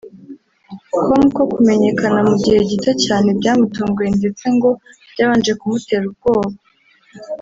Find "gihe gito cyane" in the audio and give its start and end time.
2.43-3.29